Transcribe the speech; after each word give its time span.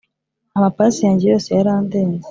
amapasi 0.57 0.99
yanjye 1.07 1.25
yose 1.31 1.49
yarandenze 1.57 2.19